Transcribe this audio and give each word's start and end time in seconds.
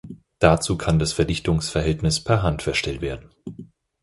Dazu 0.39 0.79
kann 0.79 0.97
das 0.97 1.13
Verdichtungsverhältnis 1.13 2.23
per 2.23 2.41
Hand 2.41 2.63
verstellt 2.63 3.01
werden. 3.01 3.29